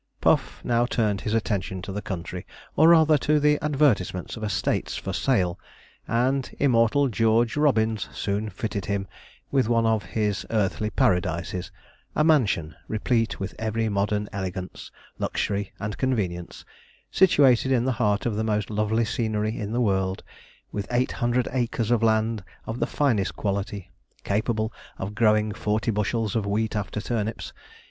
Puff 0.19 0.61
now 0.65 0.87
turned 0.87 1.21
his 1.21 1.35
attention 1.35 1.79
to 1.83 1.91
the 1.91 2.01
country, 2.01 2.47
or 2.75 2.87
rather 2.89 3.19
to 3.19 3.39
the 3.39 3.59
advertisements 3.63 4.35
of 4.35 4.43
estates 4.43 4.95
for 4.97 5.13
sale, 5.13 5.59
and 6.07 6.49
immortal 6.57 7.07
George 7.07 7.55
Robins 7.55 8.09
soon 8.11 8.49
fitted 8.49 8.85
him 8.87 9.07
with 9.51 9.69
one 9.69 9.85
of 9.85 10.01
his 10.03 10.43
earthly 10.49 10.89
paradises; 10.89 11.71
a 12.15 12.23
mansion 12.23 12.73
replete 12.87 13.39
with 13.39 13.53
every 13.59 13.89
modern 13.89 14.27
elegance, 14.33 14.89
luxury, 15.19 15.71
and 15.79 15.99
convenience, 15.99 16.65
situated 17.11 17.71
in 17.71 17.85
the 17.85 17.91
heart 17.91 18.25
of 18.25 18.35
the 18.35 18.43
most 18.43 18.71
lovely 18.71 19.05
scenery 19.05 19.55
in 19.55 19.71
the 19.71 19.81
world, 19.81 20.23
with 20.71 20.87
eight 20.89 21.11
hundred 21.11 21.47
acres 21.51 21.91
of 21.91 22.01
land 22.01 22.43
of 22.65 22.79
the 22.79 22.87
finest 22.87 23.35
quality, 23.35 23.91
capable 24.23 24.73
of 24.97 25.13
growing 25.13 25.51
forty 25.51 25.91
bushels 25.91 26.35
of 26.35 26.43
wheat 26.47 26.75
after 26.75 26.99
turnips. 26.99 27.53